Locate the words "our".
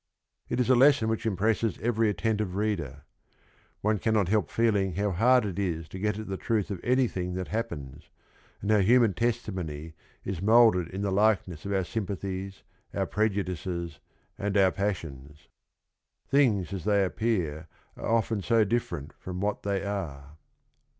14.57-14.71